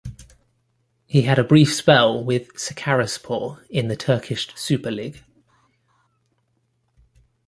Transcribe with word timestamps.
He 1.05 1.21
had 1.21 1.37
a 1.37 1.43
brief 1.43 1.71
spell 1.75 2.23
with 2.23 2.55
Sakaryaspor 2.55 3.63
in 3.69 3.87
the 3.87 3.95
Turkish 3.95 4.47
Super 4.55 4.89
Lig. 4.89 5.23